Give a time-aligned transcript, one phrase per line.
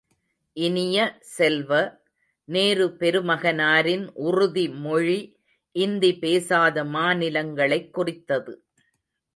[0.57, 1.17] இனிய
[1.21, 1.71] செல்வ,
[2.47, 5.19] நேரு பெருமகனாரின் உறுதிமொழி
[5.75, 8.53] இந்தி பேசாத மாநிலங்களைக் குறித்தது.